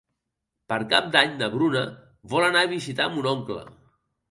Per 0.71 0.79
Cap 0.93 1.11
d'Any 1.17 1.35
na 1.41 1.51
Bruna 1.57 1.85
vol 2.33 2.49
anar 2.49 2.65
a 2.69 2.73
visitar 2.75 3.11
mon 3.19 3.31
oncle. 3.37 3.63